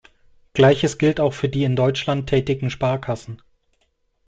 [0.53, 3.39] Gleiches gilt auch für die in Deutschland tätigen Sparkassen.